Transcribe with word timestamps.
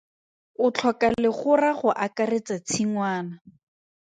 O 0.65 0.67
tlhoka 0.75 1.07
legora 1.23 1.69
go 1.79 1.89
akaretsa 2.05 2.55
tshingwana. 2.67 3.35